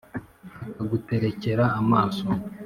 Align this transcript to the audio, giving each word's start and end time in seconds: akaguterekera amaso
akaguterekera 0.71 1.63
amaso 1.81 2.25